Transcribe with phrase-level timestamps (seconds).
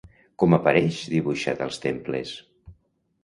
[0.43, 2.31] Com apareix dibuixat als temples?